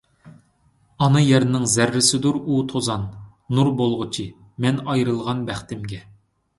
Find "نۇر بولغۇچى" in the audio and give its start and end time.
3.59-4.29